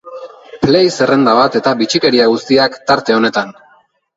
[0.61, 3.57] Play zerrenda bat eta bitxikeria guztiak, tarte honetan.